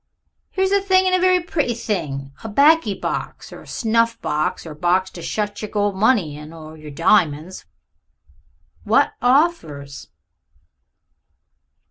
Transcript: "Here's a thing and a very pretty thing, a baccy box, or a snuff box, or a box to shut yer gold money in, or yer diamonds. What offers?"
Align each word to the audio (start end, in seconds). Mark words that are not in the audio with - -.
"Here's 0.49 0.71
a 0.71 0.81
thing 0.81 1.05
and 1.05 1.13
a 1.13 1.19
very 1.19 1.39
pretty 1.39 1.75
thing, 1.75 2.31
a 2.43 2.49
baccy 2.49 2.95
box, 2.95 3.53
or 3.53 3.61
a 3.61 3.67
snuff 3.67 4.19
box, 4.19 4.65
or 4.65 4.71
a 4.71 4.75
box 4.75 5.11
to 5.11 5.21
shut 5.21 5.61
yer 5.61 5.67
gold 5.67 5.95
money 5.95 6.35
in, 6.35 6.51
or 6.51 6.75
yer 6.75 6.89
diamonds. 6.89 7.65
What 8.83 9.13
offers?" 9.21 10.07